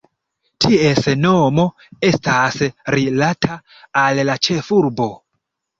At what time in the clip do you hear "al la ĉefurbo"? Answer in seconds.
4.07-5.13